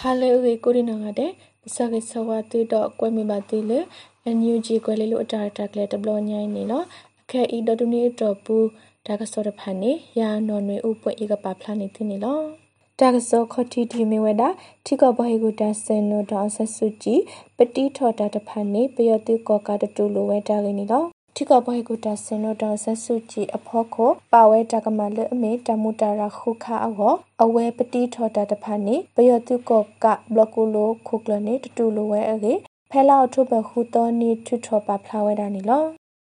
[0.00, 1.30] ဟာလေဝေကိုရီနာငါတဲ့
[1.62, 3.78] ပစကေဆဝတူတော့ကွဲမိပါသေးလေ
[4.24, 6.84] အန်ယူဂျီကွဲလေလို့အတာတာကလေတဘလညိုင်းနေနော်
[7.20, 8.56] အခဲဤတော်တူနေတော့ပူ
[9.06, 12.40] ဒါကစောတဖာနေရာနော်နွေဥပွင့်ဤကပါဖလာနေသိနေလော
[13.00, 14.48] တာကစောခတီတီမီဝဒါ
[14.84, 17.20] ထိကဘဟေဂူတာစင်နိုတောင်ဆက်စုကြည်
[17.56, 21.04] ပတိထော်တာတဖာနေပယတိကောကတတူလိုဝဲတာလေးနေလော
[21.38, 32.54] ထိကဘွိုင်ကိုတာစင်နိုတောင်ဆက်စုကြည်အဖောကိုပါဝဲတကမလအမေတမူတာရာခုခါအောအဝဲပတိထော်တာတဖာနေပယောတုကောကဘလကူလိုခုကလနေတတူလိုဝဲအေ
[32.90, 35.84] ဖဲလောက်ထုဘခုတော်နေထွထောပါဖလာဝဲတာနေလော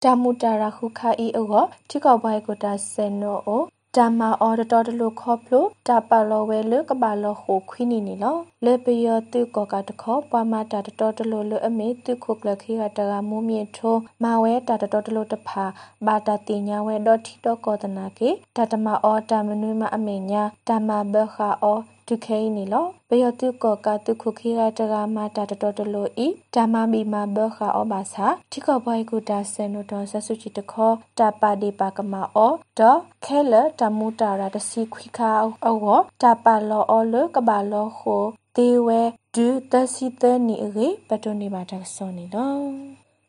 [0.03, 3.61] တမူတာရာခုခါဤအောထိကဘွိုင်ကိုတာစင်နိုအို
[3.97, 15.65] တမအော်တော်တလူခေါပလို့တပလောဝဲလကပါလောခုခွိနီနီလောလေပယတုကောကတခောပွားမတာတော်တလူလအမေတုခုကလခိရတကမူမြေထိုမဝဲတာတော်တလူတဖာ
[16.05, 32.95] ဘာတာတင်ညာဝဲဒေါ်ထီတော့ကောတနာကေတတမအော်တမနွေမအမေညာတမဘခါအော် တုခဲနီလောဘယတုကောကတုခုခိရတကမာတာတတော်တလို့ဤဓမ္မမီမဘခအဘာသာတိကဘွိုင်ကုတာဆန်နတော်ဆဆုချီတခောတပါဒီပါကမအောဒေါ
[33.25, 35.29] ခဲလတမူတာရတစီခွိခါ
[35.65, 38.23] အောတပါလောအောလကဘာလောခို
[38.55, 39.01] တေဝဲ
[39.35, 42.55] ဒူတစီတနီရေပတနေပါတဆောနီလော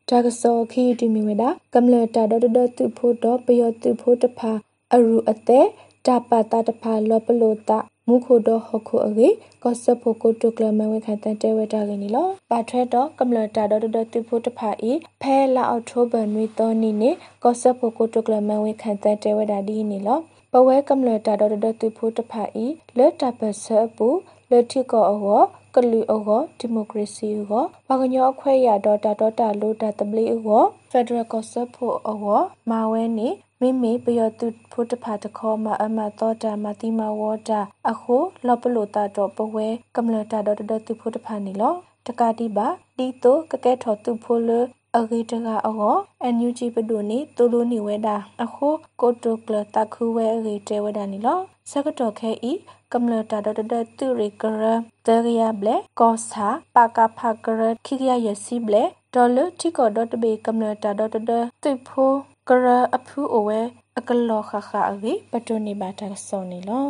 [0.09, 4.53] တာကစောခီတီမီဝဒကမ္လတာဒဒဒတုဖို့တော့ပယောတုဖို့တဖာ
[4.95, 5.67] အရူအတဲ့
[6.07, 7.79] တပါတာတဖာလောပလိုတာ
[8.09, 9.29] မုခိုတော့ဟခုအကေ
[9.63, 17.11] ကော့ဆပ်ဖို့ကိုတုကလမဝခတန်တဲဝတာကနီလောပါထွဲတော့ကမ္လတာတော့တော့တိဖို့တဖာဤဖဲလာအောက်တိုဘာနွေတော်နီနေ
[17.43, 20.19] ကော့ဆပ်ဖို့ကိုတုကလမဝခတန်တဲဝတာဒီနီလော
[20.53, 22.67] ပဝဲကမ္လတာတော့တော့တိဖို့တဖာဤ
[22.99, 24.09] လက်တပဆပ်ပူ
[24.51, 25.43] လက်ထိကောအော
[25.75, 32.39] ကလူအောဒီမိုကရေစီအောဘာကညောအခွဲရတော့တာတော့တာလို့တာတပလီအောဖက်ဒရယ်ကော့ဆပ်ဖို့အော
[32.71, 33.29] မာဝဲနေ
[33.61, 41.75] မိမိပယောတုဖုတဖာတခောမအမတောတာမတိမဝတာအခုလောပလိုတာတော့ပဝဲကမ္လတာတော့တတုဖုတဖာနေလော
[42.07, 42.67] တကတိပါ
[42.97, 44.51] တီတိုကကဲထော်တုဖိုလ
[44.97, 48.69] အဂိတကအောအန်ယူဂျီပဒိုနေတူလိုနေဝဲတာအခု
[49.01, 51.39] ကိုတိုကလတခုဝဲအဂိတဲဝဲတာနေလော
[51.71, 52.53] စကတော်ခဲဤ
[52.93, 54.65] ကမ္လတာတော့တတူရီကရ
[55.07, 58.83] တေရယာဘလေကောစာပါကဖကရခိရယစီဘလေ
[59.15, 61.17] ဒေါ်လတီကောဒတ်ဘေကမ္လတာတော့တ
[61.63, 62.15] တူဖို
[62.51, 63.61] ကရအဖူအဝဲ
[63.99, 66.89] အကလောခခအဝေပတုန်ဘာတာဆောနေလော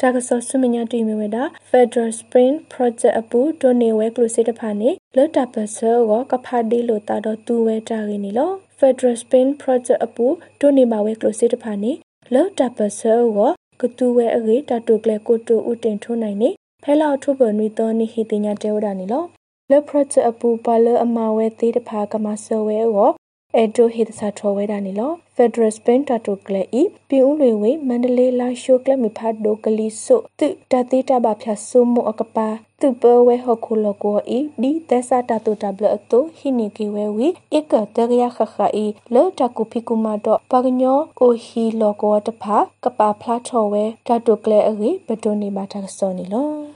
[0.00, 1.36] တာကဆောဆုမညာတီမီဝဒ
[1.70, 10.26] Federal Spring Project အပူဒိုနေဝဲကလုစေတဖာနေလော်တာပဆောကကဖာဒီလိုတာတော့တူဝဲတာရင်းနေလော Federal Spring Project အပူ
[10.60, 11.92] ဒိုနေပါဝဲကလုစေတဖာနေ
[12.34, 13.38] လော်တာပဆောက
[13.80, 16.50] ကတူဝဲအရေတာတုကလေကိုတူဦးတင်ထုံးနိုင်နေ
[16.82, 19.24] ဖဲလောက်ထုပနွီတော်နေဟိတင်ညာတဲဝဒနေလော
[19.70, 23.10] လော် project အပူပါလအမဝဲသေးတဖာကမဆောဝဲရော
[23.58, 29.08] အဒိုဟေတစာထောဝဲတာနေလော Federal Spain Tato Kle i pi u lwe we Mandalay la show kle mi
[29.18, 32.46] pha do kali so tu ta te ta ba phya so mo akapa
[32.80, 35.90] tu pe we ho khu lo ko i di te sa ta to ta bla
[36.10, 37.28] to hi ni ke we wi
[37.58, 40.94] ik ta ya kha kha i lo ta ku phi ku ma do pa gnyo
[41.24, 44.72] o hi lo ko ta pha ka pa phla tho we ta to kle a
[44.80, 46.75] ri ba do ni ma ta so ni lo တာ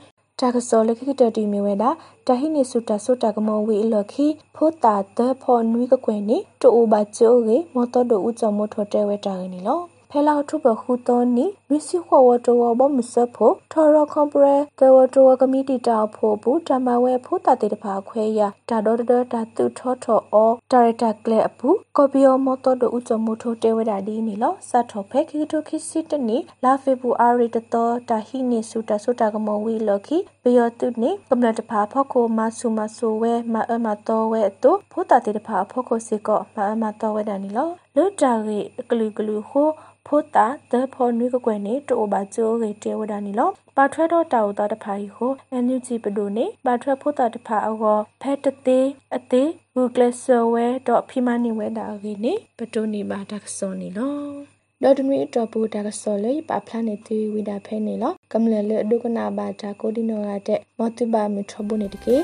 [0.69, 1.89] စောလခိတတီမီဝဲတာ
[2.27, 9.79] တဟိနေစုတာစုတာကမောဝီလခိဖိုတာတဖောနွီကကွယ်နေတူဘာချိုရေမောတော်ဒူဦးချမောထော်တဲဝဲတာရင်းနီလော
[10.09, 38.59] ဖဲလောက်ထုပခုတော်နီ ရစီခွဝတော်ဝဘမစဖို့ထော်ရကွန်ပရဲတဝတော်ကမီတီတာဖို့ဘူးတမဝဲဖို့တာတေတဖာခွဲရတာတော်တော်တာသူထောထော်အောဒါရတာကလဲအပူကော်ပီယိုမော်တော်တို့ဥချမိုထိုတဲဝဒါဒီနီလောစတ်ထော်ဖဲခိတိုခိစစ်တနီလာဖေဘူအာရီတတော်တာဟိနေစုတာစုတာကမောဝီလော်ခိပယောတုနေကမလတဖာဖောက်ကိုမဆူမဆူဝဲမအမတော်ဝဲအတူဖို့တာတေတဖာဖောက်ကိုစီကောမအမတော်ဝဲဒါနီလောလွတ်တာရီ
[38.89, 39.69] ကလူကလူဟို
[40.07, 50.23] ဖိုတာတဖော်နွေကကွယ်နေတိုဘာကျိုးရေတဲဝဒနီလောပါထွဲတော့တာဝတာတဖာဟီကိုအန်ယူဂျီပဒိုနေပါထွဲဖိုတာတဖာအောဖဲတသေးအသေးဂူကလဆ
[50.53, 54.15] ဝဲတော့ဖီမနီဝဲတာဂီနေပတိုနေပါတက်စောနီလော
[54.83, 62.17] ဒေါ်ဒမီတော့ပူတာကစောလေပါဖလာနေတီဝီတာဖဲနေလောကမလလေဒုကနာဘာတာကိုဒီနိုရတဲ့မောတူဘာမီထဘုန်နေတကေ